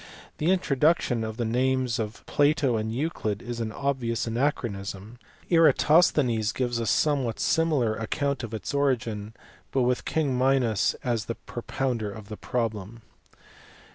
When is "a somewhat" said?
6.79-7.39